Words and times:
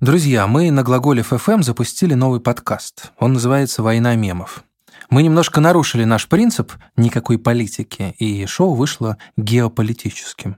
Друзья, 0.00 0.46
мы 0.46 0.70
на 0.70 0.82
Глаголев 0.82 1.32
FM 1.32 1.62
запустили 1.62 2.14
новый 2.14 2.40
подкаст. 2.40 3.12
Он 3.18 3.34
называется 3.34 3.82
«Война 3.82 4.16
мемов». 4.16 4.64
Мы 5.08 5.22
немножко 5.22 5.60
нарушили 5.60 6.04
наш 6.04 6.28
принцип 6.28 6.72
никакой 6.96 7.38
политики, 7.38 8.14
и 8.18 8.44
шоу 8.46 8.74
вышло 8.74 9.18
геополитическим. 9.36 10.56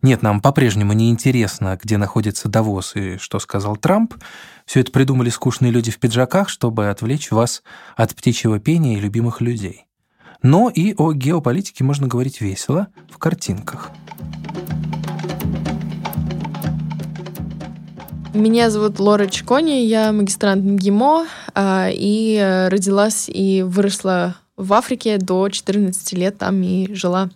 Нет, 0.00 0.22
нам 0.22 0.40
по-прежнему 0.40 0.92
не 0.92 1.10
интересно, 1.10 1.78
где 1.82 1.98
находится 1.98 2.48
Давос 2.48 2.94
и 2.94 3.16
что 3.18 3.40
сказал 3.40 3.76
Трамп. 3.76 4.14
Все 4.64 4.80
это 4.80 4.92
придумали 4.92 5.30
скучные 5.30 5.72
люди 5.72 5.90
в 5.90 5.98
пиджаках, 5.98 6.48
чтобы 6.48 6.88
отвлечь 6.88 7.30
вас 7.30 7.62
от 7.96 8.14
птичьего 8.14 8.60
пения 8.60 8.96
и 8.96 9.00
любимых 9.00 9.40
людей. 9.40 9.86
Но 10.42 10.70
и 10.70 10.94
о 10.96 11.12
геополитике 11.12 11.82
можно 11.82 12.06
говорить 12.06 12.40
весело 12.40 12.88
в 13.10 13.18
картинках. 13.18 13.90
Меня 18.34 18.68
зовут 18.70 19.00
Лора 19.00 19.26
Чкони, 19.26 19.84
я 19.86 20.12
магистрант 20.12 20.62
МГИМО 20.62 21.26
а, 21.54 21.88
и 21.90 22.66
родилась 22.70 23.28
и 23.28 23.62
выросла 23.62 24.36
в 24.56 24.72
Африке 24.74 25.16
до 25.18 25.48
14 25.48 26.12
лет, 26.12 26.36
там 26.36 26.62
и 26.62 26.92
жила. 26.94 27.30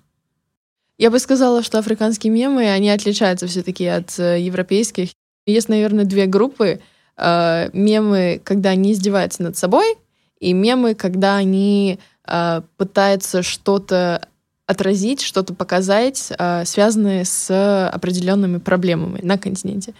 Я 0.99 1.11
бы 1.11 1.19
сказала, 1.19 1.63
что 1.63 1.79
африканские 1.79 2.33
мемы, 2.33 2.71
они 2.71 2.91
отличаются 2.91 3.47
все-таки 3.47 3.87
от 3.87 4.19
э, 4.19 4.41
европейских. 4.41 5.11
Есть, 5.47 5.69
наверное, 5.69 6.05
две 6.05 6.27
группы. 6.27 6.81
Э, 7.17 7.71
мемы, 7.73 8.41
когда 8.45 8.71
они 8.71 8.93
издеваются 8.93 9.43
над 9.43 9.57
собой, 9.57 9.97
и 10.41 10.53
мемы, 10.53 10.95
когда 10.95 11.37
они 11.37 11.99
э, 12.27 12.63
пытаются 12.77 13.43
что-то 13.43 14.29
отразить, 14.73 15.23
что-то 15.23 15.55
показать, 15.55 16.33
э, 16.37 16.65
связанное 16.65 17.25
с 17.25 17.89
определенными 17.89 18.59
проблемами 18.59 19.21
на 19.23 19.39
континенте. 19.39 19.95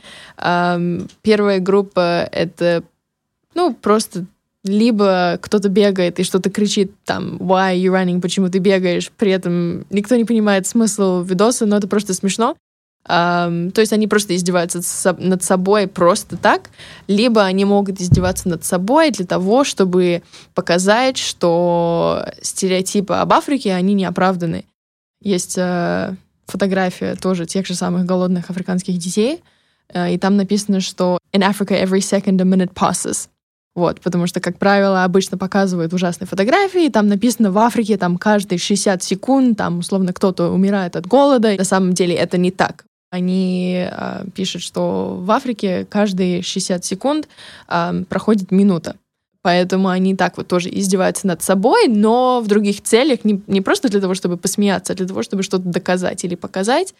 Первая 1.23 1.61
группа— 1.61 2.29
это 2.33 2.83
ну, 3.55 3.75
просто 3.75 4.27
либо 4.65 5.39
кто-то 5.43 5.69
бегает 5.69 6.21
и 6.21 6.25
что-то 6.25 6.51
кричит 6.51 6.93
там 7.05 7.37
«Why 7.39 7.75
are 7.75 7.77
you 7.77 7.93
running?», 7.93 8.21
«Почему 8.21 8.49
ты 8.49 8.59
бегаешь?», 8.59 9.11
при 9.17 9.33
этом 9.33 9.85
никто 9.91 10.17
не 10.17 10.25
понимает 10.25 10.67
смысл 10.67 11.23
видоса, 11.23 11.67
но 11.67 11.77
это 11.77 11.89
просто 11.89 12.15
смешно. 12.15 12.57
Um, 13.09 13.73
то 13.73 13.81
есть 13.81 13.93
они 13.93 14.07
просто 14.07 14.37
издеваются 14.37 14.81
над 15.19 15.43
собой 15.43 15.89
просто 15.89 16.37
так, 16.37 16.71
либо 17.09 17.43
они 17.43 17.65
могут 17.65 18.01
издеваться 18.01 18.49
над 18.49 18.65
собой 18.65 19.11
для 19.11 19.27
того, 19.27 19.65
чтобы 19.65 20.23
показать, 20.55 21.19
что 21.19 22.25
стереотипы 22.43 23.15
об 23.15 23.33
Африке, 23.33 23.75
они 23.75 23.95
не 23.95 24.05
оправданы. 24.05 24.67
Есть 25.21 25.59
uh, 25.59 26.15
фотография 26.47 27.17
тоже 27.17 27.45
тех 27.45 27.67
же 27.67 27.75
самых 27.75 28.05
голодных 28.05 28.51
африканских 28.51 28.99
детей, 28.99 29.43
uh, 29.93 30.13
и 30.13 30.17
там 30.17 30.37
написано, 30.37 30.81
что 30.81 31.19
«In 31.33 31.43
Africa 31.43 31.83
every 31.83 31.99
second 31.99 32.41
a 32.41 32.45
minute 32.45 32.73
passes». 32.73 33.29
Вот, 33.75 34.01
потому 34.03 34.27
что, 34.27 34.39
как 34.39 34.59
правило, 34.59 35.03
обычно 35.03 35.39
показывают 35.39 35.95
ужасные 35.95 36.29
фотографии, 36.29 36.91
там 36.91 37.09
написано 37.09 37.51
в 37.51 37.59
Африке, 37.59 37.97
там 37.97 38.19
каждые 38.19 38.59
60 38.59 39.03
секунд, 39.03 39.57
там, 39.57 39.79
условно, 39.79 40.13
кто-то 40.13 40.51
умирает 40.51 40.95
от 40.95 41.07
голода. 41.07 41.57
На 41.57 41.65
самом 41.65 41.95
деле 41.95 42.15
это 42.15 42.37
не 42.37 42.51
так. 42.51 42.85
Они 43.13 43.87
э, 43.91 44.25
пишут, 44.35 44.63
что 44.63 45.17
в 45.21 45.31
Африке 45.31 45.85
каждые 45.85 46.41
60 46.41 46.83
секунд 46.83 47.29
э, 47.69 48.05
проходит 48.09 48.51
минута. 48.51 48.97
Поэтому 49.43 49.91
они 49.91 50.17
так 50.17 50.39
вот 50.39 50.49
тоже 50.49 50.71
издеваются 50.71 51.27
над 51.27 51.43
собой, 51.43 51.89
но 51.89 52.41
в 52.41 52.47
других 52.47 52.81
целях, 52.83 53.23
не, 53.25 53.43
не 53.49 53.61
просто 53.61 53.91
для 53.91 54.01
того, 54.01 54.15
чтобы 54.15 54.39
посмеяться, 54.39 54.95
а 54.95 54.97
для 54.97 55.07
того, 55.07 55.23
чтобы 55.23 55.43
что-то 55.43 55.65
доказать 55.65 56.25
или 56.25 56.37
показать. 56.37 56.95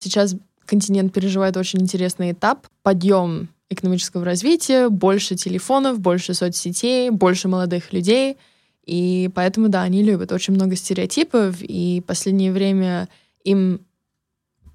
Сейчас 0.00 0.36
континент 0.66 1.14
переживает 1.14 1.56
очень 1.56 1.80
интересный 1.80 2.32
этап. 2.32 2.66
Подъем 2.82 3.48
экономического 3.70 4.26
развития, 4.26 4.90
больше 4.90 5.36
телефонов, 5.36 6.00
больше 6.00 6.34
соцсетей, 6.34 7.08
больше 7.08 7.48
молодых 7.48 7.94
людей. 7.94 8.36
И 8.84 9.30
поэтому, 9.34 9.70
да, 9.70 9.80
они 9.80 10.02
любят 10.02 10.32
очень 10.32 10.52
много 10.52 10.76
стереотипов, 10.76 11.56
и 11.60 12.02
в 12.04 12.04
последнее 12.04 12.52
время 12.52 13.08
им 13.42 13.80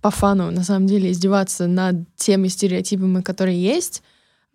по 0.05 0.11
фану, 0.11 0.51
на 0.51 0.63
самом 0.63 0.85
деле, 0.85 1.09
издеваться 1.09 1.65
над 1.65 1.95
теми 2.15 2.47
стереотипами, 2.47 3.21
которые 3.21 3.59
есть, 3.59 4.03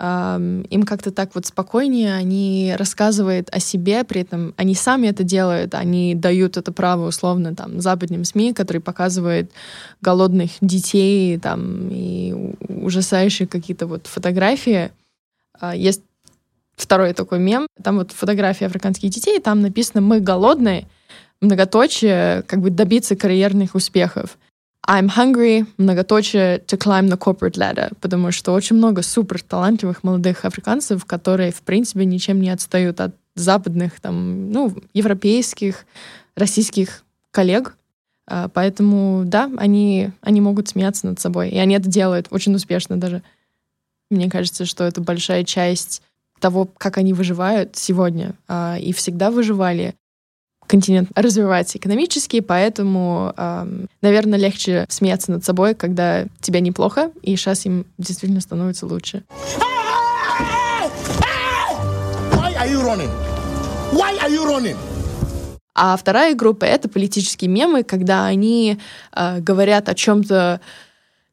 им 0.01 0.85
как-то 0.87 1.11
так 1.11 1.35
вот 1.35 1.47
спокойнее, 1.47 2.15
они 2.15 2.73
рассказывают 2.79 3.49
о 3.51 3.59
себе, 3.59 4.05
при 4.05 4.21
этом 4.21 4.55
они 4.57 4.77
сами 4.77 5.09
это 5.09 5.25
делают, 5.25 5.75
они 5.75 6.15
дают 6.15 6.57
это 6.57 6.71
право 6.71 7.09
условно 7.09 7.57
там 7.57 7.81
западным 7.81 8.25
СМИ, 8.25 8.53
которые 8.53 8.81
показывают 8.81 9.51
голодных 10.01 10.51
детей 10.61 11.37
там 11.39 11.89
и 11.91 12.55
ужасающие 12.69 13.49
какие-то 13.49 13.89
вот 13.89 14.07
фотографии. 14.07 14.93
А, 15.59 15.75
есть 15.75 16.03
второй 16.77 17.13
такой 17.13 17.41
мем, 17.41 17.67
там 17.83 17.97
вот 17.99 18.13
фотографии 18.13 18.67
африканских 18.67 19.11
детей, 19.11 19.41
там 19.41 19.63
написано 19.63 20.01
«Мы 20.01 20.21
голодные», 20.21 20.87
многоточие, 21.41 22.43
как 22.43 22.61
бы 22.61 22.71
добиться 22.71 23.17
карьерных 23.17 23.75
успехов. 23.75 24.39
I'm 24.91 25.09
hungry, 25.09 25.67
многоточие, 25.79 26.59
to 26.67 26.77
climb 26.77 27.07
the 27.09 27.17
corporate 27.17 27.57
ladder, 27.57 27.93
потому 28.01 28.33
что 28.33 28.53
очень 28.53 28.75
много 28.75 29.03
супер 29.03 29.41
талантливых 29.41 30.03
молодых 30.03 30.45
африканцев, 30.45 31.05
которые, 31.05 31.53
в 31.53 31.63
принципе, 31.63 32.05
ничем 32.05 32.41
не 32.41 32.51
отстают 32.51 33.01
от 33.01 33.15
западных, 33.37 34.01
там, 34.01 34.51
ну, 34.51 34.75
европейских, 34.93 35.87
российских 36.35 37.05
коллег. 37.31 37.77
А, 38.27 38.49
поэтому, 38.49 39.23
да, 39.25 39.49
они, 39.59 40.11
они 40.23 40.41
могут 40.41 40.69
смеяться 40.69 41.07
над 41.07 41.21
собой, 41.21 41.51
и 41.51 41.59
они 41.59 41.77
это 41.77 41.89
делают 41.89 42.27
очень 42.31 42.53
успешно 42.53 42.97
даже. 42.97 43.23
Мне 44.11 44.29
кажется, 44.29 44.65
что 44.65 44.83
это 44.83 45.01
большая 45.01 45.45
часть 45.45 46.03
того, 46.41 46.69
как 46.79 46.99
они 46.99 47.13
выживают 47.13 47.77
сегодня, 47.77 48.35
а, 48.49 48.77
и 48.81 48.93
всегда 48.93 49.31
выживали 49.31 49.95
континент 50.71 51.11
развивается 51.17 51.79
экономически, 51.79 52.39
поэтому, 52.39 53.35
э, 53.37 53.67
наверное, 54.03 54.39
легче 54.39 54.87
смеяться 54.89 55.33
над 55.33 55.45
собой, 55.45 55.75
когда 55.75 56.27
тебе 56.41 56.61
неплохо, 56.61 57.11
и 57.23 57.35
сейчас 57.35 57.67
им 57.67 57.87
действительно 57.99 58.41
становится 58.41 58.87
лучше. 58.87 59.25
А 65.75 65.97
вторая 65.97 66.35
группа— 66.37 66.65
это 66.67 66.89
политические 66.89 67.51
мемы, 67.51 67.83
когда 67.83 68.27
они 68.27 68.79
э, 69.13 69.41
говорят 69.41 69.89
о 69.89 69.95
чем-то 69.95 70.61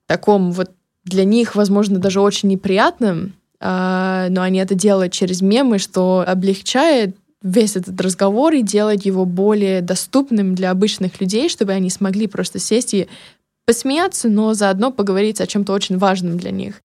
таком 0.07 0.51
вот 0.51 0.71
для 1.03 1.25
них, 1.25 1.55
возможно, 1.55 1.99
даже 1.99 2.21
очень 2.21 2.49
неприятным, 2.49 3.35
э, 3.59 4.27
но 4.29 4.41
они 4.41 4.57
это 4.57 4.73
делают 4.73 5.13
через 5.13 5.41
мемы, 5.41 5.77
что 5.77 6.23
облегчает 6.25 7.15
весь 7.41 7.75
этот 7.75 7.99
разговор 8.01 8.53
и 8.53 8.61
делать 8.61 9.05
его 9.05 9.25
более 9.25 9.81
доступным 9.81 10.55
для 10.55 10.71
обычных 10.71 11.21
людей, 11.21 11.49
чтобы 11.49 11.73
они 11.73 11.89
смогли 11.89 12.27
просто 12.27 12.59
сесть 12.59 12.93
и 12.93 13.07
посмеяться, 13.65 14.29
но 14.29 14.53
заодно 14.53 14.91
поговорить 14.91 15.41
о 15.41 15.47
чем-то 15.47 15.73
очень 15.73 15.97
важном 15.97 16.37
для 16.37 16.51
них. 16.51 16.81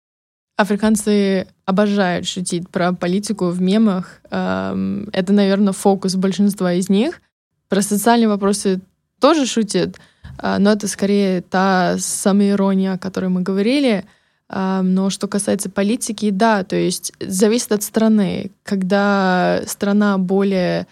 Африканцы 0.57 1.47
обожают 1.65 2.27
шутить 2.27 2.69
про 2.69 2.93
политику 2.93 3.47
в 3.47 3.61
мемах. 3.61 4.21
Эм, 4.29 5.09
это, 5.13 5.33
наверное, 5.33 5.73
фокус 5.73 6.15
большинства 6.15 6.73
из 6.73 6.89
них. 6.89 7.21
Про 7.69 7.81
социальные 7.81 8.27
вопросы 8.27 8.81
тоже 9.19 9.45
шутят, 9.45 9.97
э, 10.41 10.57
но 10.59 10.73
это 10.73 10.87
скорее 10.87 11.41
та 11.41 11.97
самоирония, 11.97 12.93
о 12.93 12.97
которой 12.97 13.29
мы 13.29 13.41
говорили— 13.41 14.05
но 14.53 15.09
что 15.09 15.27
касается 15.27 15.69
политики, 15.69 16.29
да, 16.29 16.63
то 16.63 16.75
есть 16.75 17.13
зависит 17.19 17.71
от 17.71 17.83
страны. 17.83 18.51
Когда 18.63 19.61
страна 19.65 20.17
более, 20.17 20.87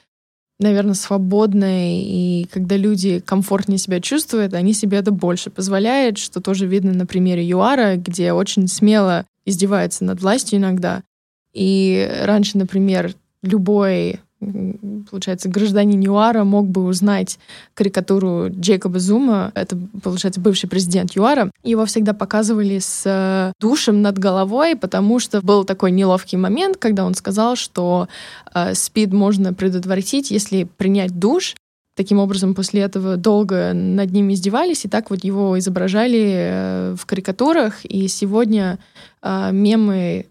наверное, 0.59 0.93
свободная, 0.93 1.99
и 2.01 2.47
когда 2.51 2.77
люди 2.77 3.19
комфортнее 3.19 3.77
себя 3.77 3.99
чувствуют, 3.99 4.53
они 4.53 4.73
себе 4.73 4.99
это 4.99 5.11
больше 5.11 5.49
позволяют, 5.49 6.17
что 6.17 6.39
тоже 6.39 6.67
видно 6.67 6.93
на 6.93 7.05
примере 7.05 7.45
ЮАРа, 7.45 7.97
где 7.97 8.31
очень 8.31 8.67
смело 8.69 9.25
издевается 9.45 10.05
над 10.05 10.21
властью 10.21 10.59
иногда. 10.59 11.03
И 11.53 12.09
раньше, 12.23 12.57
например, 12.57 13.13
любой 13.41 14.21
получается, 15.09 15.49
гражданин 15.49 15.99
ЮАРа 15.99 16.43
мог 16.43 16.67
бы 16.67 16.85
узнать 16.85 17.39
карикатуру 17.73 18.49
Джейкоба 18.49 18.99
Зума, 18.99 19.51
это, 19.53 19.77
получается, 20.01 20.39
бывший 20.39 20.69
президент 20.69 21.11
ЮАРа. 21.15 21.51
Его 21.63 21.85
всегда 21.85 22.13
показывали 22.13 22.79
с 22.79 23.03
э, 23.05 23.51
душем 23.59 24.01
над 24.01 24.17
головой, 24.17 24.75
потому 24.75 25.19
что 25.19 25.41
был 25.41 25.65
такой 25.65 25.91
неловкий 25.91 26.37
момент, 26.37 26.77
когда 26.77 27.05
он 27.05 27.15
сказал, 27.15 27.55
что 27.55 28.07
э, 28.53 28.73
СПИД 28.73 29.11
можно 29.11 29.53
предотвратить, 29.53 30.31
если 30.31 30.63
принять 30.63 31.17
душ. 31.19 31.55
Таким 31.95 32.19
образом, 32.19 32.55
после 32.55 32.81
этого 32.81 33.17
долго 33.17 33.73
над 33.73 34.11
ним 34.11 34.31
издевались, 34.31 34.85
и 34.85 34.87
так 34.87 35.09
вот 35.09 35.25
его 35.25 35.59
изображали 35.59 36.33
э, 36.33 36.95
в 36.97 37.05
карикатурах. 37.05 37.83
И 37.83 38.07
сегодня 38.07 38.79
э, 39.21 39.51
мемы, 39.51 40.27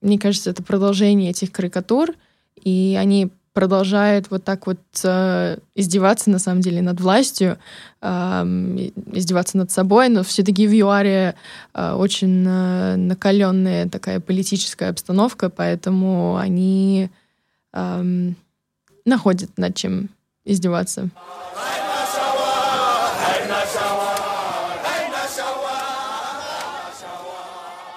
мне 0.00 0.18
кажется, 0.20 0.50
это 0.50 0.62
продолжение 0.62 1.30
этих 1.30 1.50
карикатур, 1.50 2.14
и 2.62 2.96
они 3.00 3.30
продолжает 3.58 4.30
вот 4.30 4.44
так 4.44 4.68
вот 4.68 4.78
э, 5.02 5.58
издеваться, 5.74 6.30
на 6.30 6.38
самом 6.38 6.60
деле, 6.60 6.80
над 6.80 7.00
властью, 7.00 7.58
э, 8.00 8.06
издеваться 9.12 9.58
над 9.58 9.72
собой, 9.72 10.08
но 10.10 10.22
все-таки 10.22 10.68
в 10.68 10.72
ЮАРе 10.72 11.34
э, 11.74 11.92
очень 11.94 12.46
э, 12.46 12.94
накаленная 12.94 13.88
такая 13.88 14.20
политическая 14.20 14.90
обстановка, 14.90 15.50
поэтому 15.50 16.36
они 16.36 17.10
э, 17.72 18.30
находят 19.04 19.50
над 19.58 19.74
чем 19.74 20.08
издеваться. 20.44 21.10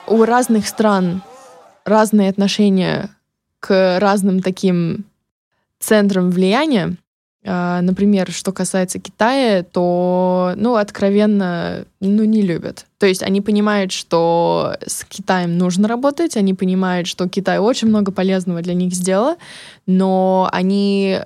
У 0.07 0.25
разных 0.25 0.67
стран 0.67 1.21
разные 1.85 2.31
отношения 2.31 3.11
к 3.59 3.99
разным 3.99 4.41
таким 4.41 5.05
центрам 5.81 6.29
влияния. 6.31 6.95
А, 7.43 7.81
например, 7.81 8.31
что 8.31 8.51
касается 8.51 8.99
Китая, 8.99 9.63
то, 9.63 10.53
ну, 10.55 10.75
откровенно, 10.75 11.85
ну, 11.99 12.23
не 12.23 12.41
любят. 12.43 12.85
То 12.99 13.07
есть 13.07 13.23
они 13.23 13.41
понимают, 13.41 13.91
что 13.91 14.75
с 14.85 15.03
Китаем 15.05 15.57
нужно 15.57 15.87
работать, 15.87 16.37
они 16.37 16.53
понимают, 16.53 17.07
что 17.07 17.27
Китай 17.27 17.57
очень 17.57 17.87
много 17.87 18.11
полезного 18.11 18.61
для 18.61 18.75
них 18.75 18.93
сделал, 18.93 19.37
но 19.87 20.47
они 20.51 21.19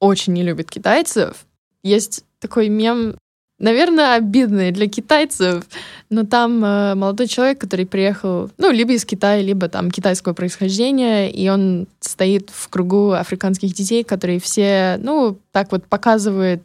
очень 0.00 0.32
не 0.32 0.42
любят 0.42 0.70
китайцев. 0.70 1.46
Есть 1.82 2.24
такой 2.40 2.68
мем 2.68 3.16
наверное, 3.58 4.16
обидные 4.16 4.72
для 4.72 4.88
китайцев, 4.88 5.64
но 6.10 6.24
там 6.24 6.64
э, 6.64 6.94
молодой 6.94 7.26
человек, 7.28 7.60
который 7.60 7.86
приехал, 7.86 8.50
ну, 8.58 8.70
либо 8.70 8.92
из 8.92 9.04
Китая, 9.04 9.40
либо 9.40 9.68
там 9.68 9.90
китайского 9.90 10.32
происхождения, 10.32 11.30
и 11.30 11.48
он 11.48 11.86
стоит 12.00 12.50
в 12.50 12.68
кругу 12.68 13.12
африканских 13.12 13.72
детей, 13.74 14.04
которые 14.04 14.40
все, 14.40 14.98
ну, 15.02 15.38
так 15.52 15.72
вот 15.72 15.86
показывают 15.86 16.62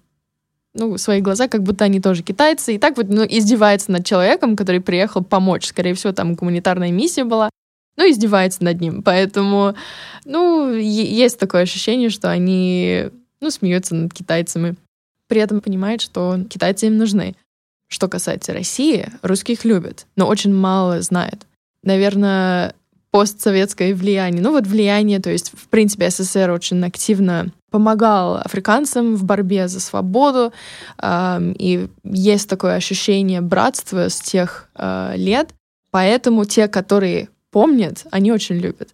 ну, 0.74 0.98
свои 0.98 1.22
глаза, 1.22 1.48
как 1.48 1.64
будто 1.64 1.86
они 1.86 2.00
тоже 2.00 2.24
китайцы, 2.24 2.76
и 2.76 2.80
так 2.80 2.98
вот 2.98 3.08
ну, 3.10 3.26
издевается 3.28 3.92
над 3.92 4.06
человеком, 4.06 4.56
который 4.56 4.82
приехал 4.82 5.24
помочь. 5.24 5.66
Скорее 5.68 5.94
всего, 5.94 6.14
там 6.14 6.36
гуманитарная 6.36 6.92
миссия 6.92 7.24
была, 7.24 7.50
ну, 7.98 8.10
издевается 8.10 8.64
над 8.64 8.80
ним. 8.80 9.04
Поэтому, 9.04 9.76
ну, 10.26 10.72
есть 10.74 11.40
такое 11.40 11.64
ощущение, 11.64 12.10
что 12.10 12.30
они, 12.30 13.10
ну, 13.42 13.50
смеются 13.50 13.96
над 13.96 14.14
китайцами 14.14 14.76
при 15.30 15.40
этом 15.40 15.62
понимает, 15.62 16.02
что 16.02 16.38
китайцы 16.50 16.88
им 16.88 16.98
нужны. 16.98 17.36
Что 17.88 18.08
касается 18.08 18.54
России, 18.54 19.10
русских 19.22 19.64
любят, 19.64 20.06
но 20.16 20.28
очень 20.28 20.54
мало 20.54 21.02
знает. 21.02 21.46
Наверное, 21.84 22.76
постсоветское 23.12 23.96
влияние. 23.96 24.44
Ну 24.44 24.52
вот 24.52 24.68
влияние, 24.68 25.20
то 25.20 25.30
есть, 25.30 25.52
в 25.56 25.68
принципе, 25.70 26.10
СССР 26.10 26.52
очень 26.52 26.84
активно 26.84 27.52
помогал 27.72 28.38
африканцам 28.38 29.16
в 29.16 29.24
борьбе 29.24 29.68
за 29.68 29.80
свободу, 29.80 30.52
э, 31.02 31.54
и 31.58 31.88
есть 32.04 32.50
такое 32.50 32.76
ощущение 32.76 33.42
братства 33.42 34.10
с 34.10 34.20
тех 34.20 34.70
э, 34.76 35.14
лет, 35.16 35.50
поэтому 35.92 36.46
те, 36.46 36.68
которые 36.68 37.30
помнят, 37.52 38.06
они 38.12 38.32
очень 38.32 38.58
любят. 38.58 38.90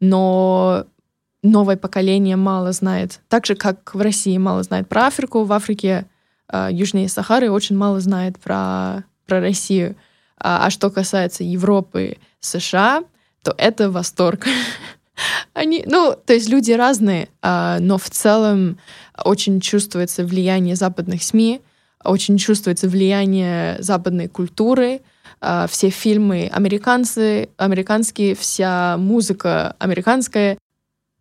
Но 0.00 0.86
новое 1.42 1.76
поколение 1.76 2.36
мало 2.36 2.72
знает. 2.72 3.20
Так 3.28 3.46
же, 3.46 3.54
как 3.54 3.94
в 3.94 4.00
России 4.00 4.36
мало 4.38 4.62
знает 4.62 4.88
про 4.88 5.06
Африку, 5.06 5.44
в 5.44 5.52
Африке 5.52 6.06
э, 6.48 6.68
южнее 6.70 7.08
Сахары 7.08 7.50
очень 7.50 7.76
мало 7.76 8.00
знает 8.00 8.38
про, 8.38 9.04
про 9.26 9.40
Россию. 9.40 9.96
А, 10.38 10.66
а 10.66 10.70
что 10.70 10.90
касается 10.90 11.44
Европы, 11.44 12.18
США, 12.40 13.04
то 13.42 13.54
это 13.56 13.90
восторг. 13.90 14.46
Они, 15.52 15.84
ну, 15.86 16.16
то 16.24 16.32
есть 16.32 16.48
люди 16.48 16.72
разные, 16.72 17.28
а, 17.42 17.78
но 17.80 17.98
в 17.98 18.08
целом 18.08 18.78
очень 19.22 19.60
чувствуется 19.60 20.24
влияние 20.24 20.76
западных 20.76 21.22
СМИ, 21.22 21.60
очень 22.02 22.38
чувствуется 22.38 22.88
влияние 22.88 23.76
западной 23.82 24.28
культуры, 24.28 25.02
а, 25.40 25.66
все 25.66 25.90
фильмы 25.90 26.50
американцы, 26.52 27.50
американские, 27.58 28.34
вся 28.34 28.96
музыка 28.96 29.76
американская, 29.78 30.58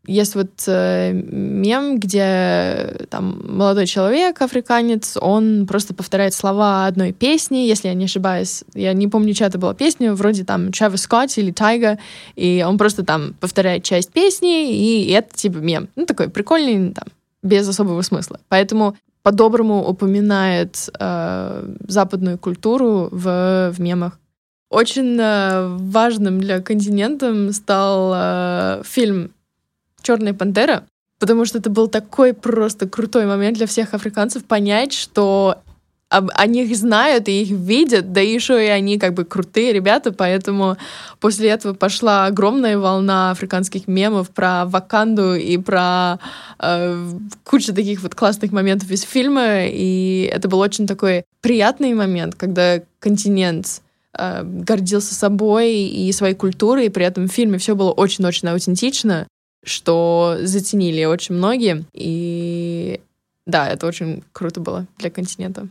есть 0.05 0.35
вот 0.35 0.49
э, 0.67 1.11
мем, 1.11 1.99
где 1.99 3.05
там 3.09 3.41
молодой 3.43 3.85
человек, 3.85 4.41
африканец, 4.41 5.17
он 5.19 5.67
просто 5.67 5.93
повторяет 5.93 6.33
слова 6.33 6.87
одной 6.87 7.11
песни, 7.11 7.57
если 7.57 7.89
я 7.89 7.93
не 7.93 8.05
ошибаюсь. 8.05 8.63
Я 8.73 8.93
не 8.93 9.07
помню, 9.07 9.33
чья 9.33 9.47
это 9.47 9.57
была 9.57 9.73
песня, 9.73 10.13
вроде 10.13 10.45
там 10.45 10.67
Travis 10.67 11.07
Scott 11.07 11.33
или 11.35 11.51
Тайга, 11.51 11.99
и 12.35 12.65
он 12.67 12.77
просто 12.77 13.03
там 13.03 13.35
повторяет 13.39 13.83
часть 13.83 14.11
песни, 14.11 14.73
и 14.73 15.11
это 15.11 15.35
типа 15.35 15.57
мем. 15.57 15.89
Ну, 15.95 16.05
такой 16.05 16.29
прикольный, 16.29 16.93
там, 16.93 17.05
без 17.43 17.67
особого 17.67 18.01
смысла. 18.01 18.39
Поэтому 18.47 18.95
по-доброму 19.21 19.85
упоминает 19.85 20.89
э, 20.97 21.75
западную 21.87 22.37
культуру 22.37 23.09
в, 23.11 23.71
в 23.71 23.79
мемах. 23.79 24.17
Очень 24.69 25.17
э, 25.19 25.67
важным 25.77 26.39
для 26.39 26.61
континента 26.61 27.51
стал 27.53 28.11
э, 28.15 28.81
фильм 28.85 29.31
Черная 30.01 30.33
пантера, 30.33 30.85
потому 31.19 31.45
что 31.45 31.57
это 31.59 31.69
был 31.69 31.87
такой 31.87 32.33
просто 32.33 32.87
крутой 32.87 33.25
момент 33.25 33.57
для 33.57 33.67
всех 33.67 33.93
африканцев 33.93 34.45
понять, 34.45 34.93
что 34.93 35.61
об, 36.09 36.31
о 36.33 36.47
них 36.47 36.75
знают 36.75 37.27
и 37.27 37.43
их 37.43 37.51
видят, 37.51 38.11
да 38.11 38.19
еще 38.19 38.63
и 38.63 38.67
они 38.67 38.97
как 38.97 39.13
бы 39.13 39.23
крутые 39.23 39.71
ребята, 39.71 40.11
поэтому 40.11 40.77
после 41.19 41.49
этого 41.49 41.73
пошла 41.73 42.25
огромная 42.25 42.77
волна 42.77 43.31
африканских 43.31 43.87
мемов 43.87 44.31
про 44.31 44.65
Ваканду 44.65 45.35
и 45.35 45.57
про 45.57 46.19
э, 46.59 47.07
кучу 47.43 47.73
таких 47.73 48.01
вот 48.01 48.15
классных 48.15 48.51
моментов 48.51 48.89
из 48.89 49.03
фильма, 49.03 49.65
и 49.65 50.29
это 50.33 50.49
был 50.49 50.59
очень 50.59 50.87
такой 50.87 51.25
приятный 51.41 51.93
момент, 51.93 52.35
когда 52.35 52.81
континент 52.99 53.81
э, 54.17 54.41
гордился 54.43 55.13
собой 55.13 55.73
и 55.73 56.11
своей 56.11 56.33
культурой, 56.33 56.87
и 56.87 56.89
при 56.89 57.05
этом 57.05 57.27
в 57.27 57.31
фильме 57.31 57.59
все 57.59 57.75
было 57.75 57.91
очень-очень 57.91 58.47
аутентично, 58.47 59.27
что 59.63 60.37
заценили 60.41 61.05
очень 61.05 61.35
многие. 61.35 61.85
И 61.93 63.01
да, 63.45 63.67
это 63.67 63.87
очень 63.87 64.23
круто 64.31 64.59
было 64.59 64.85
для 64.97 65.09
континента. 65.09 65.67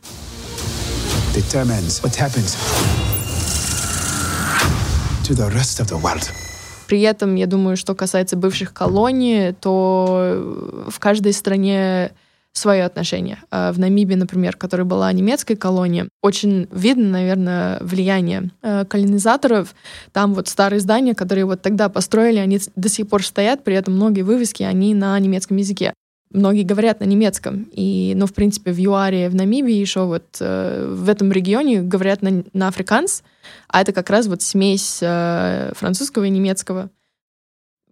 При 6.87 7.03
этом, 7.03 7.35
я 7.35 7.47
думаю, 7.47 7.77
что 7.77 7.95
касается 7.95 8.37
бывших 8.37 8.73
колоний, 8.73 9.53
то 9.53 10.85
в 10.89 10.99
каждой 10.99 11.35
стране 11.35 12.13
свое 12.59 12.85
отношение. 12.85 13.39
А 13.51 13.73
в 13.73 13.79
Намибии, 13.79 14.15
например, 14.15 14.57
которая 14.57 14.85
была 14.85 15.13
немецкой 15.13 15.55
колонией, 15.57 16.09
очень 16.23 16.69
видно, 16.73 17.11
наверное, 17.11 17.79
влияние 17.81 18.51
э, 18.63 18.85
колонизаторов. 18.85 19.75
Там 20.13 20.35
вот 20.35 20.49
старые 20.49 20.81
здания, 20.81 21.15
которые 21.15 21.45
вот 21.45 21.63
тогда 21.63 21.89
построили, 21.89 22.39
они 22.39 22.61
до 22.77 22.89
сих 22.89 23.09
пор 23.09 23.25
стоят, 23.25 23.65
при 23.65 23.75
этом 23.75 23.95
многие 23.95 24.23
вывески, 24.23 24.63
они 24.63 24.95
на 24.95 25.19
немецком 25.19 25.57
языке. 25.57 25.95
Многие 26.31 26.63
говорят 26.63 27.01
на 27.01 27.05
немецком. 27.05 27.69
И, 27.73 28.13
ну, 28.15 28.27
в 28.27 28.35
принципе, 28.35 28.71
в 28.71 28.79
ЮАРе, 28.79 29.31
в 29.31 29.35
Намибии 29.35 29.75
еще 29.75 30.05
вот 30.05 30.25
э, 30.41 30.87
в 30.91 31.09
этом 31.09 31.33
регионе 31.33 31.81
говорят 31.81 32.21
на, 32.21 32.45
на 32.53 32.69
африканс, 32.69 33.23
а 33.69 33.81
это 33.81 33.93
как 33.93 34.11
раз 34.11 34.27
вот 34.27 34.43
смесь 34.43 34.99
э, 35.01 35.73
французского 35.75 36.25
и 36.25 36.31
немецкого. 36.31 36.91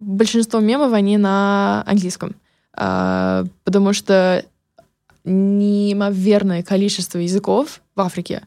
Большинство 0.01 0.61
мемов, 0.61 0.93
они 0.93 1.17
на 1.17 1.83
английском. 1.87 2.37
Uh, 2.77 3.49
потому 3.65 3.95
что 3.95 4.45
неимоверное 5.27 6.63
количество 6.63 7.19
языков 7.19 7.83
в 7.95 8.01
Африке, 8.01 8.43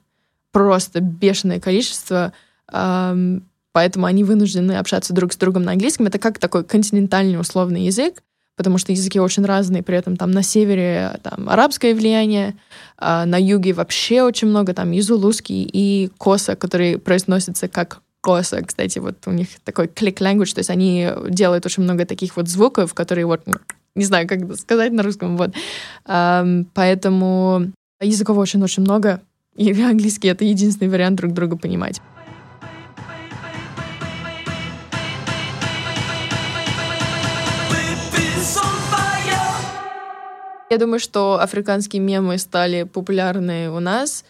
просто 0.52 1.02
бешеное 1.02 1.60
количество, 1.60 2.34
эм, 2.72 3.44
поэтому 3.72 4.06
они 4.06 4.24
вынуждены 4.24 4.74
общаться 4.74 5.14
друг 5.14 5.34
с 5.34 5.38
другом 5.38 5.64
на 5.64 5.74
английском. 5.74 6.08
Это 6.08 6.18
как 6.18 6.40
такой 6.40 6.64
континентальный 6.64 7.40
условный 7.40 7.84
язык, 7.84 8.24
потому 8.56 8.78
что 8.78 8.92
языки 8.92 9.20
очень 9.20 9.46
разные, 9.46 9.84
при 9.84 9.98
этом 9.98 10.18
там 10.18 10.32
на 10.32 10.42
севере 10.42 11.20
там 11.22 11.50
арабское 11.50 11.94
влияние, 11.94 12.56
а 12.98 13.26
на 13.26 13.40
юге 13.40 13.74
вообще 13.74 14.24
очень 14.24 14.48
много 14.48 14.74
там 14.74 14.92
и 14.92 15.02
зулузский, 15.02 15.70
и 15.72 16.10
коса, 16.18 16.56
который 16.56 16.98
произносится 16.98 17.68
как 17.68 18.02
коса, 18.22 18.62
кстати, 18.62 19.00
вот 19.00 19.16
у 19.28 19.32
них 19.32 19.48
такой 19.64 19.86
click 19.86 20.18
language, 20.18 20.54
то 20.54 20.60
есть 20.60 20.70
они 20.70 21.10
делают 21.30 21.66
очень 21.66 21.84
много 21.84 22.06
таких 22.06 22.36
вот 22.36 22.50
звуков, 22.50 22.94
которые 22.94 23.26
вот 23.26 23.44
не 23.96 24.06
знаю, 24.06 24.28
как 24.28 24.44
это 24.44 24.56
сказать 24.56 24.92
на 24.92 25.04
русском, 25.04 25.38
вот. 25.38 25.54
Поэтому 26.06 27.72
языков 28.02 28.38
очень-очень 28.38 28.84
много, 28.84 29.22
и 29.56 29.72
английский— 29.82 30.28
это 30.30 30.46
единственный 30.46 30.90
вариант 30.90 31.18
друг 31.18 31.34
друга 31.34 31.58
понимать. 31.58 32.02
Я 40.70 40.78
думаю, 40.78 41.00
что 41.00 41.40
африканские 41.42 42.00
мемы 42.00 42.38
стали 42.38 42.84
популярны 42.84 43.72
у 43.72 43.80
нас 43.80 44.24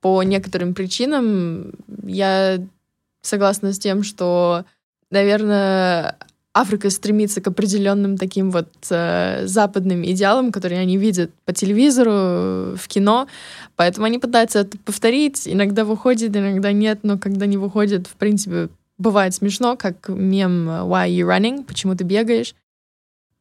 по 0.00 0.22
некоторым 0.22 0.72
причинам. 0.72 1.72
Я 2.02 2.58
согласна 3.20 3.72
с 3.72 3.78
тем, 3.78 4.02
что, 4.02 4.64
наверное, 5.10 6.16
Африка 6.54 6.88
стремится 6.88 7.40
к 7.40 7.48
определенным 7.48 8.16
таким 8.16 8.52
вот 8.52 8.68
э, 8.88 9.44
западным 9.44 10.04
идеалам, 10.04 10.52
которые 10.52 10.80
они 10.80 10.96
видят 10.96 11.32
по 11.44 11.52
телевизору, 11.52 12.76
в 12.76 12.86
кино. 12.86 13.26
Поэтому 13.74 14.06
они 14.06 14.20
пытаются 14.20 14.60
это 14.60 14.78
повторить. 14.78 15.48
Иногда 15.48 15.84
выходит, 15.84 16.36
иногда 16.36 16.70
нет, 16.70 17.00
но 17.02 17.18
когда 17.18 17.46
не 17.46 17.56
выходит, 17.56 18.06
в 18.06 18.14
принципе, 18.14 18.68
бывает 18.98 19.34
смешно, 19.34 19.76
как 19.76 20.08
мем 20.08 20.68
«Why 20.68 21.08
are 21.08 21.10
you 21.10 21.26
running?» 21.26 21.64
«Почему 21.64 21.96
ты 21.96 22.04
бегаешь?» 22.04 22.54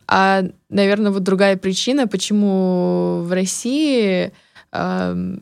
А, 0.08 0.43
наверное, 0.70 1.12
вот 1.12 1.22
другая 1.22 1.55
причина, 1.55 2.08
почему 2.08 3.22
в 3.22 3.32
России 3.32 4.32
э, 4.72 5.38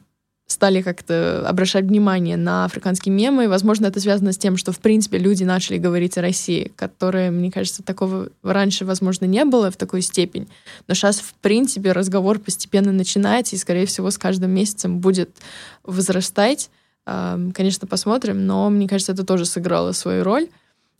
стали 0.51 0.81
как-то 0.81 1.47
обращать 1.47 1.85
внимание 1.85 2.37
на 2.37 2.65
африканские 2.65 3.13
мемы. 3.13 3.47
Возможно, 3.47 3.87
это 3.87 3.99
связано 3.99 4.33
с 4.33 4.37
тем, 4.37 4.57
что, 4.57 4.71
в 4.71 4.79
принципе, 4.79 5.17
люди 5.17 5.43
начали 5.43 5.77
говорить 5.77 6.17
о 6.17 6.21
России, 6.21 6.71
которая, 6.75 7.31
мне 7.31 7.51
кажется, 7.51 7.83
такого 7.83 8.29
раньше, 8.43 8.85
возможно, 8.85 9.25
не 9.25 9.45
было 9.45 9.71
в 9.71 9.77
такой 9.77 10.01
степени. 10.01 10.47
Но 10.87 10.93
сейчас, 10.93 11.19
в 11.19 11.33
принципе, 11.35 11.91
разговор 11.91 12.39
постепенно 12.39 12.91
начинается, 12.91 13.55
и, 13.55 13.59
скорее 13.59 13.85
всего, 13.85 14.11
с 14.11 14.17
каждым 14.17 14.51
месяцем 14.51 14.99
будет 14.99 15.29
возрастать. 15.83 16.69
Конечно, 17.05 17.87
посмотрим, 17.87 18.45
но 18.45 18.69
мне 18.69 18.87
кажется, 18.87 19.13
это 19.13 19.25
тоже 19.25 19.45
сыграло 19.45 19.91
свою 19.91 20.23
роль. 20.23 20.49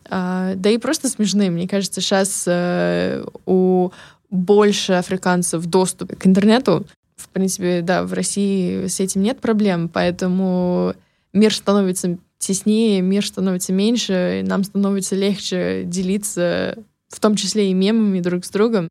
А, 0.10 0.56
да 0.56 0.70
и 0.70 0.78
просто 0.78 1.10
смешные. 1.10 1.52
Мне 1.52 1.68
кажется, 1.68 2.02
сейчас 2.02 2.46
э, 2.48 3.24
у 3.46 3.92
больше 4.30 4.94
африканцев 4.94 5.66
доступ 5.66 6.18
к 6.18 6.26
интернету, 6.26 6.86
в 7.22 7.30
принципе, 7.30 7.82
да, 7.82 8.04
в 8.04 8.14
России 8.14 8.88
с 8.88 9.00
этим 9.00 9.22
нет 9.22 9.40
проблем, 9.40 9.90
поэтому 9.90 10.94
мир 11.34 11.54
становится 11.54 12.18
теснее, 12.38 13.02
мир 13.02 13.26
становится 13.26 13.72
меньше, 13.72 14.40
и 14.40 14.48
нам 14.48 14.64
становится 14.64 15.16
легче 15.16 15.84
делиться, 15.86 16.78
в 17.10 17.20
том 17.20 17.36
числе 17.36 17.70
и 17.70 17.74
мемами 17.74 18.20
друг 18.20 18.46
с 18.46 18.50
другом. 18.50 18.90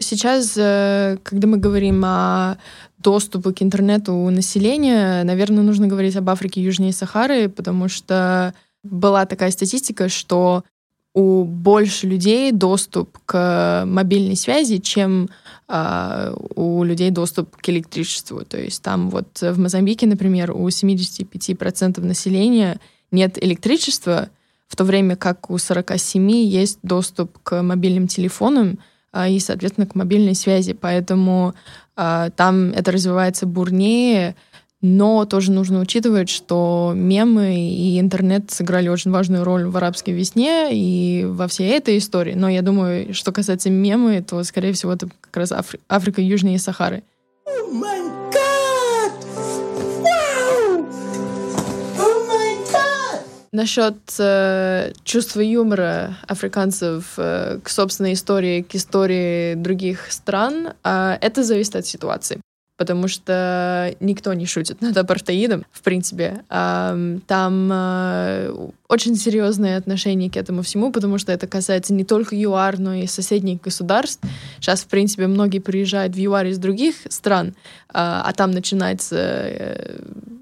Сейчас, 0.00 0.54
э, 0.56 1.18
когда 1.22 1.46
мы 1.46 1.58
говорим 1.58 2.02
о 2.04 2.56
доступе 2.98 3.52
к 3.52 3.62
интернету 3.62 4.14
у 4.14 4.30
населения, 4.30 5.22
наверное, 5.22 5.62
нужно 5.62 5.86
говорить 5.86 6.16
об 6.16 6.28
Африке 6.28 6.62
южнее 6.62 6.92
Сахары, 6.92 7.48
потому 7.48 7.88
что 7.88 8.54
была 8.82 9.26
такая 9.26 9.50
статистика, 9.50 10.08
что 10.08 10.64
у 11.14 11.44
больше 11.44 12.06
людей 12.06 12.52
доступ 12.52 13.18
к 13.26 13.84
мобильной 13.86 14.36
связи, 14.36 14.78
чем 14.78 15.28
э, 15.68 16.34
у 16.54 16.84
людей 16.84 17.10
доступ 17.10 17.56
к 17.56 17.68
электричеству. 17.68 18.44
То 18.44 18.58
есть 18.58 18.82
там 18.82 19.10
вот 19.10 19.40
в 19.40 19.58
Мозамбике, 19.58 20.06
например, 20.06 20.52
у 20.52 20.68
75% 20.68 22.00
населения 22.00 22.80
нет 23.10 23.42
электричества, 23.42 24.28
в 24.68 24.76
то 24.76 24.84
время 24.84 25.16
как 25.16 25.50
у 25.50 25.58
47 25.58 26.30
есть 26.30 26.78
доступ 26.82 27.38
к 27.42 27.62
мобильным 27.62 28.06
телефонам 28.06 28.78
э, 29.12 29.30
и, 29.30 29.38
соответственно, 29.38 29.86
к 29.86 29.94
мобильной 29.94 30.34
связи. 30.34 30.72
Поэтому 30.72 31.54
э, 31.96 32.30
там 32.34 32.70
это 32.70 32.92
развивается 32.92 33.46
бурнее, 33.46 34.34
но 34.82 35.24
тоже 35.24 35.52
нужно 35.52 35.80
учитывать, 35.80 36.28
что 36.28 36.92
мемы 36.94 37.56
и 37.56 37.98
интернет 38.00 38.50
сыграли 38.50 38.88
очень 38.88 39.12
важную 39.12 39.44
роль 39.44 39.64
в 39.66 39.76
арабской 39.76 40.10
весне 40.10 40.70
и 40.72 41.24
во 41.24 41.46
всей 41.46 41.70
этой 41.70 41.98
истории. 41.98 42.34
Но 42.34 42.48
я 42.48 42.62
думаю, 42.62 43.14
что 43.14 43.32
касается 43.32 43.70
мемы, 43.70 44.22
то, 44.28 44.42
скорее 44.42 44.72
всего, 44.72 44.92
это 44.92 45.08
как 45.20 45.36
раз 45.36 45.52
Афри- 45.52 45.80
Африка 45.88 46.20
южнее 46.20 46.58
Сахары. 46.58 47.04
Oh 47.48 47.92
Насчет 53.52 53.98
э, 54.18 54.92
чувства 55.04 55.40
юмора 55.40 56.16
африканцев 56.26 57.12
э, 57.18 57.58
к 57.62 57.68
собственной 57.68 58.14
истории, 58.14 58.62
к 58.62 58.74
истории 58.74 59.54
других 59.56 60.10
стран, 60.10 60.72
э, 60.82 61.18
это 61.20 61.44
зависит 61.44 61.76
от 61.76 61.86
ситуации 61.86 62.40
потому 62.76 63.08
что 63.08 63.94
никто 64.00 64.32
не 64.32 64.46
шутит 64.46 64.80
над 64.80 64.96
апартеидом, 64.96 65.64
в 65.70 65.82
принципе. 65.82 66.42
Там 66.48 67.70
э, 67.72 68.68
очень 68.88 69.14
серьезные 69.14 69.76
отношения 69.76 70.30
к 70.30 70.36
этому 70.36 70.62
всему, 70.62 70.90
потому 70.90 71.18
что 71.18 71.32
это 71.32 71.46
касается 71.46 71.94
не 71.94 72.04
только 72.04 72.34
ЮАР, 72.34 72.78
но 72.78 72.94
и 72.94 73.06
соседних 73.06 73.60
государств. 73.60 74.22
Сейчас, 74.58 74.82
в 74.82 74.86
принципе, 74.86 75.26
многие 75.26 75.60
приезжают 75.60 76.14
в 76.14 76.18
ЮАР 76.18 76.46
из 76.46 76.58
других 76.58 76.96
стран, 77.08 77.54
а, 77.88 78.22
а 78.26 78.32
там 78.32 78.50
начинаются 78.50 79.16
э, 79.16 79.98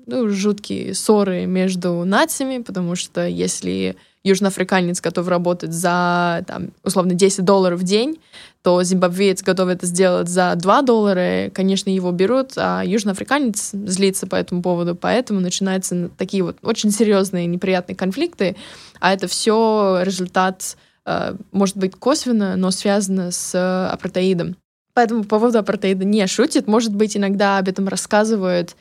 ну, 0.06 0.28
жуткие 0.28 0.94
ссоры 0.94 1.46
между 1.46 2.04
нациями, 2.04 2.62
потому 2.62 2.96
что 2.96 3.26
если 3.26 3.96
южноафриканец 4.22 5.00
готов 5.00 5.28
работать 5.28 5.72
за, 5.72 6.44
там, 6.46 6.70
условно, 6.84 7.14
10 7.14 7.44
долларов 7.44 7.80
в 7.80 7.82
день, 7.84 8.20
то 8.62 8.82
зимбабвеец 8.82 9.42
готов 9.42 9.68
это 9.68 9.86
сделать 9.86 10.28
за 10.28 10.54
2 10.54 10.82
доллара, 10.82 11.50
конечно, 11.50 11.88
его 11.90 12.10
берут, 12.10 12.52
а 12.56 12.82
южноафриканец 12.84 13.70
злится 13.72 14.26
по 14.26 14.36
этому 14.36 14.62
поводу, 14.62 14.94
поэтому 14.94 15.40
начинаются 15.40 16.10
такие 16.18 16.42
вот 16.42 16.58
очень 16.62 16.90
серьезные 16.90 17.46
неприятные 17.46 17.96
конфликты, 17.96 18.56
а 19.00 19.12
это 19.12 19.26
все 19.26 20.00
результат, 20.02 20.76
э, 21.06 21.34
может 21.52 21.76
быть, 21.78 21.96
косвенно, 21.96 22.56
но 22.56 22.70
связано 22.70 23.30
с 23.30 23.88
апартеидом. 23.90 24.56
Поэтому 24.92 25.22
по 25.22 25.38
поводу 25.38 25.58
апартеида 25.58 26.04
не 26.04 26.26
шутит, 26.26 26.66
может 26.66 26.94
быть, 26.94 27.16
иногда 27.16 27.58
об 27.58 27.68
этом 27.68 27.88
рассказывают 27.88 28.76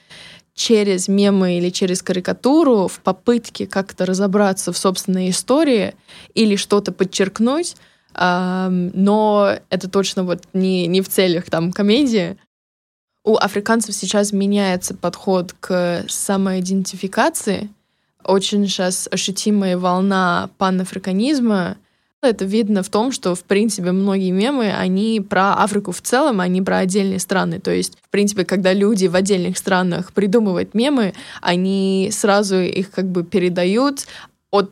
через 0.60 1.08
мемы 1.08 1.58
или 1.58 1.70
через 1.70 2.04
карикатуру 2.04 2.90
в 2.90 3.00
попытке 3.00 3.66
как-то 3.66 4.06
разобраться 4.06 4.74
в 4.74 4.78
собственной 4.78 5.30
истории 5.30 5.96
или 6.34 6.58
что-то 6.58 6.92
подчеркнуть, 6.92 7.78
но 8.14 9.56
это 9.70 9.90
точно 9.90 10.26
вот 10.26 10.44
не, 10.52 10.86
не 10.88 11.00
в 11.00 11.08
целях 11.08 11.46
там 11.50 11.72
комедии. 11.72 12.38
У 13.24 13.38
африканцев 13.38 13.96
сейчас 13.96 14.34
меняется 14.34 14.94
подход 14.96 15.56
к 15.62 16.04
самоидентификации. 16.10 17.70
Очень 18.26 18.68
сейчас 18.68 19.08
ощутимая 19.10 19.78
волна 19.78 20.50
панафриканизма— 20.58 21.78
это 22.22 22.46
видно 22.46 22.84
в 22.84 22.90
том, 22.90 23.12
что, 23.12 23.34
в 23.34 23.44
принципе, 23.44 23.92
многие 23.92 24.32
мемы, 24.32 24.72
они 24.72 25.22
про 25.22 25.54
Африку 25.56 25.92
в 25.92 26.02
целом, 26.02 26.42
а 26.42 26.48
не 26.48 26.62
про 26.62 26.80
отдельные 26.80 27.20
страны. 27.20 27.60
То 27.60 27.72
есть, 27.72 27.98
в 28.02 28.10
принципе, 28.10 28.44
когда 28.44 28.74
люди 28.74 29.08
в 29.08 29.16
отдельных 29.16 29.58
странах 29.58 30.12
придумывают 30.12 30.74
мемы, 30.74 31.14
они 31.42 32.10
сразу 32.12 32.58
их 32.58 32.92
как 32.92 33.06
бы 33.06 33.24
передают 33.24 34.06
от 34.52 34.72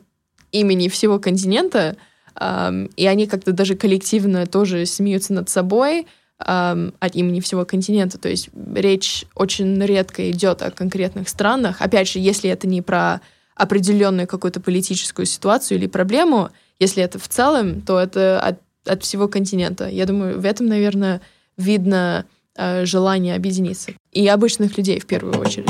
имени 0.52 0.88
всего 0.88 1.18
континента, 1.18 1.96
эм, 2.38 2.90
и 2.96 3.06
они 3.06 3.26
как-то 3.26 3.52
даже 3.52 3.76
коллективно 3.76 4.46
тоже 4.46 4.84
смеются 4.84 5.32
над 5.32 5.48
собой, 5.48 6.06
эм, 6.44 6.92
от 7.00 7.16
имени 7.16 7.40
всего 7.40 7.64
континента. 7.64 8.18
То 8.18 8.28
есть 8.28 8.50
речь 8.74 9.24
очень 9.34 9.82
редко 9.82 10.30
идет 10.30 10.60
о 10.60 10.70
конкретных 10.70 11.30
странах. 11.30 11.80
Опять 11.80 12.10
же, 12.10 12.18
если 12.18 12.50
это 12.50 12.66
не 12.66 12.82
про 12.82 13.22
определенную 13.54 14.28
какую-то 14.28 14.60
политическую 14.60 15.26
ситуацию 15.26 15.78
или 15.78 15.86
проблему, 15.86 16.50
если 16.78 17.02
это 17.02 17.18
в 17.18 17.28
целом, 17.28 17.80
то 17.80 17.98
это 17.98 18.40
от, 18.40 18.60
от 18.86 19.02
всего 19.02 19.28
континента. 19.28 19.88
Я 19.88 20.06
думаю, 20.06 20.40
в 20.40 20.44
этом, 20.44 20.66
наверное, 20.66 21.20
видно 21.56 22.24
э, 22.56 22.84
желание 22.84 23.34
объединиться. 23.34 23.92
И 24.12 24.26
обычных 24.28 24.76
людей 24.78 25.00
в 25.00 25.06
первую 25.06 25.38
очередь. 25.38 25.68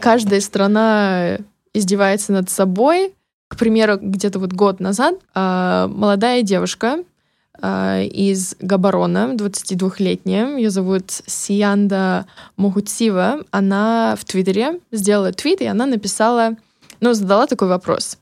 Каждая 0.00 0.40
страна 0.40 1.38
издевается 1.74 2.32
над 2.32 2.50
собой. 2.50 3.14
К 3.48 3.56
примеру, 3.56 3.98
где-то 4.00 4.38
вот 4.38 4.52
год 4.52 4.80
назад 4.80 5.14
э, 5.34 5.86
молодая 5.88 6.42
девушка 6.42 7.04
из 7.60 8.54
Габарона, 8.60 9.34
22-летняя. 9.34 10.56
Ее 10.56 10.70
зовут 10.70 11.10
Сианда 11.26 12.26
Мухутсива. 12.56 13.44
Она 13.50 14.16
в 14.18 14.24
Твиттере 14.24 14.80
сделала 14.92 15.32
твит, 15.32 15.60
и 15.60 15.66
она 15.66 15.86
написала, 15.86 16.56
ну, 17.00 17.14
задала 17.14 17.46
такой 17.46 17.68
вопрос. 17.68 18.18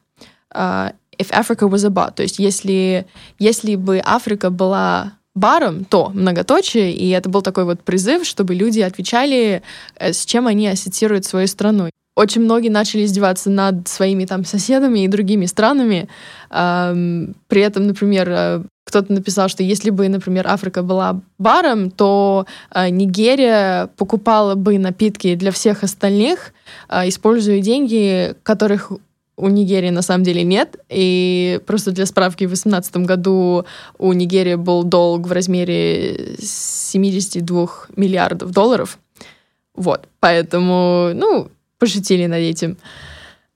Uh, 0.55 0.95
If 1.19 1.31
Africa 1.31 1.69
was 1.69 1.85
a 1.85 1.90
bar, 1.90 2.12
то 2.14 2.23
есть 2.23 2.38
если, 2.38 3.07
если 3.38 3.76
бы 3.76 4.02
Африка 4.05 4.50
была 4.50 5.14
баром, 5.35 5.85
то 5.85 6.11
многоточие, 6.11 6.93
и 6.93 7.09
это 7.11 7.28
был 7.28 7.43
такой 7.43 7.64
вот 7.64 7.83
призыв, 7.83 8.26
чтобы 8.26 8.55
люди 8.55 8.81
отвечали, 8.81 9.62
э, 9.97 10.12
с 10.12 10.25
чем 10.25 10.47
они 10.47 10.69
ассоциируют 10.69 11.25
свою 11.25 11.47
страну. 11.47 11.90
Очень 12.16 12.43
многие 12.43 12.71
начали 12.71 13.05
издеваться 13.05 13.50
над 13.50 13.88
своими 13.88 14.25
там 14.25 14.45
соседами 14.47 15.00
и 15.05 15.09
другими 15.09 15.45
странами. 15.45 16.09
При 16.49 17.61
этом, 17.61 17.87
например, 17.87 18.64
кто-то 18.87 19.12
написал, 19.12 19.49
что 19.49 19.64
если 19.64 19.90
бы, 19.90 20.09
например, 20.09 20.47
Африка 20.47 20.83
была 20.83 21.21
баром, 21.38 21.90
то 21.90 22.47
э, 22.73 22.88
Нигерия 22.88 23.88
покупала 23.97 24.55
бы 24.55 24.78
напитки 24.78 25.35
для 25.35 25.50
всех 25.50 25.83
остальных, 25.83 26.52
э, 26.88 27.09
используя 27.09 27.61
деньги, 27.61 28.37
которых 28.45 28.93
у 29.37 29.49
Нигерии 29.49 29.90
на 29.90 30.02
самом 30.02 30.23
деле 30.23 30.45
нет. 30.45 30.76
И 30.88 31.61
просто 31.66 31.90
для 31.90 32.07
справки, 32.07 32.45
в 32.45 32.50
2018 32.50 32.99
году 32.99 33.66
у 33.99 34.12
Нигерии 34.12 34.55
был 34.55 34.85
долг 34.85 35.26
в 35.26 35.33
размере 35.33 36.37
72 36.38 37.69
миллиардов 37.97 38.52
долларов. 38.52 38.99
Вот, 39.75 40.09
поэтому, 40.21 41.11
ну, 41.12 41.49
пошутили 41.78 42.26
над 42.26 42.38
этим. 42.38 42.78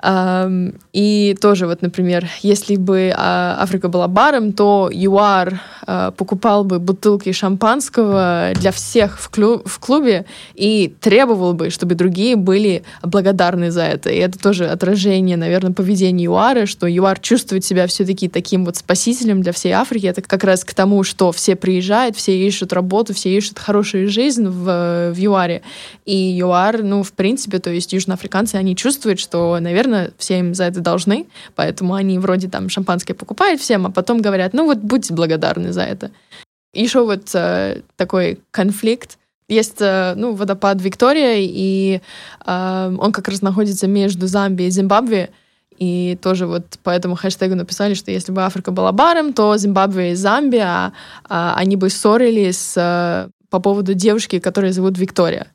И 0.03 1.37
тоже 1.41 1.67
вот, 1.67 1.83
например, 1.83 2.27
если 2.43 2.77
бы 2.77 3.13
а, 3.15 3.57
Африка 3.61 3.89
была 3.89 4.09
баром, 4.09 4.53
то 4.53 4.89
ЮАР 4.91 5.61
а, 5.87 6.11
покупал 6.13 6.65
бы 6.65 6.79
бутылки 6.79 7.33
шампанского 7.33 8.53
для 8.55 8.73
всех 8.73 9.21
в, 9.21 9.29
клю 9.29 9.63
в 9.65 9.79
клубе 9.79 10.25
и 10.55 10.95
требовал 11.01 11.53
бы, 11.53 11.69
чтобы 11.69 11.97
другие 11.97 12.37
были 12.37 12.83
благодарны 13.03 13.71
за 13.71 13.83
это. 13.83 14.09
И 14.09 14.17
это 14.17 14.39
тоже 14.39 14.69
отражение, 14.69 15.37
наверное, 15.37 15.73
поведения 15.73 16.25
ЮАРа, 16.25 16.65
что 16.65 16.87
ЮАР 16.89 17.21
чувствует 17.21 17.65
себя 17.65 17.87
все-таки 17.87 18.29
таким 18.29 18.65
вот 18.65 18.77
спасителем 18.77 19.43
для 19.43 19.53
всей 19.53 19.73
Африки. 19.73 20.07
Это 20.07 20.23
как 20.23 20.45
раз 20.45 20.65
к 20.65 20.73
тому, 20.73 21.05
что 21.05 21.31
все 21.31 21.57
приезжают, 21.57 22.17
все 22.17 22.35
ищут 22.39 22.73
работу, 22.73 23.13
все 23.13 23.37
ищут 23.37 23.59
хорошую 23.59 24.09
жизнь 24.09 24.47
в, 24.47 25.13
в 25.13 25.19
ЮАРе. 25.19 25.61
И 26.07 26.39
ЮАР, 26.39 26.83
ну, 26.85 27.03
в 27.03 27.13
принципе, 27.13 27.59
то 27.59 27.71
есть 27.71 27.93
южноафриканцы, 27.93 28.55
они 28.55 28.75
чувствуют, 28.75 29.21
что, 29.21 29.59
наверное, 29.61 29.90
наверное, 29.91 30.15
все 30.19 30.39
им 30.39 30.55
за 30.55 30.65
это 30.65 30.81
должны, 30.81 31.27
поэтому 31.55 31.95
они 31.95 32.19
вроде 32.19 32.49
там 32.49 32.69
шампанское 32.69 33.15
покупают 33.15 33.61
всем, 33.61 33.87
а 33.87 33.91
потом 33.91 34.23
говорят, 34.23 34.55
ну 34.55 34.67
вот 34.67 34.79
будьте 34.79 35.15
благодарны 35.15 35.73
за 35.73 35.83
это. 35.83 36.11
Еще 36.73 37.05
вот 37.05 37.35
э, 37.35 37.83
такой 37.97 38.41
конфликт. 38.51 39.19
Есть 39.49 39.81
э, 39.81 40.15
ну, 40.17 40.35
водопад 40.35 40.81
Виктория, 40.81 41.37
и 41.39 42.01
э, 42.47 42.97
он 42.99 43.13
как 43.13 43.29
раз 43.29 43.43
находится 43.43 43.89
между 43.89 44.29
Замбией 44.29 44.69
и 44.69 44.71
Зимбабве. 44.71 45.31
И 45.81 46.19
тоже 46.23 46.47
вот 46.47 46.79
по 46.83 46.91
этому 46.91 47.17
хэштегу 47.17 47.55
написали, 47.55 47.95
что 47.95 48.11
если 48.11 48.33
бы 48.33 48.43
Африка 48.43 48.71
была 48.71 48.93
баром, 48.93 49.33
то 49.33 49.57
Зимбабве 49.57 50.13
и 50.13 50.15
Замбия, 50.15 50.93
а, 51.29 51.55
они 51.57 51.77
бы 51.77 51.89
ссорились 51.89 52.75
э, 52.77 53.29
по 53.49 53.61
поводу 53.61 53.95
девушки, 53.95 54.39
которая 54.41 54.73
зовут 54.73 54.99
Виктория. 54.99 55.47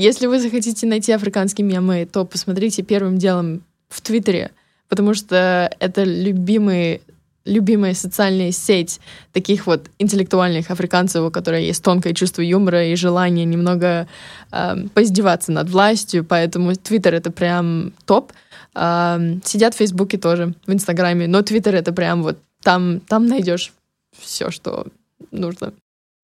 Если 0.00 0.26
вы 0.28 0.40
захотите 0.40 0.86
найти 0.86 1.12
африканские 1.12 1.66
мемы, 1.66 2.08
то 2.10 2.24
посмотрите 2.24 2.82
первым 2.82 3.18
делом 3.18 3.62
в 3.90 4.00
Твиттере, 4.00 4.50
потому 4.88 5.12
что 5.12 5.70
это 5.78 6.04
любимый 6.04 7.02
любимая 7.44 7.92
социальная 7.92 8.50
сеть 8.50 8.98
таких 9.34 9.66
вот 9.66 9.90
интеллектуальных 9.98 10.70
африканцев, 10.70 11.22
у 11.22 11.30
которых 11.30 11.60
есть 11.60 11.84
тонкое 11.84 12.14
чувство 12.14 12.40
юмора 12.40 12.86
и 12.86 12.94
желание 12.94 13.44
немного 13.44 14.08
э, 14.52 14.76
поиздеваться 14.94 15.52
над 15.52 15.68
властью, 15.68 16.24
поэтому 16.24 16.74
Твиттер 16.74 17.14
это 17.14 17.30
прям 17.30 17.92
топ. 18.06 18.32
Э, 18.74 19.18
сидят 19.44 19.74
в 19.74 19.78
Фейсбуке 19.78 20.16
тоже, 20.16 20.54
в 20.66 20.72
Инстаграме, 20.72 21.28
но 21.28 21.42
Твиттер 21.42 21.74
это 21.74 21.92
прям 21.92 22.22
вот 22.22 22.38
там, 22.62 23.00
там 23.00 23.26
найдешь 23.26 23.74
все, 24.18 24.50
что 24.50 24.86
нужно, 25.30 25.74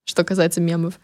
что 0.06 0.24
касается 0.24 0.62
мемов. 0.62 0.98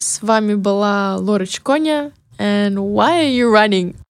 С 0.00 0.22
вами 0.22 0.54
была 0.54 1.16
Лора 1.16 1.46
Чконя. 1.46 2.12
And 2.38 2.76
why 2.78 3.24
are 3.24 3.30
you 3.30 3.50
running? 3.50 3.96
Глаголев 3.96 3.96
FM. 3.96 4.07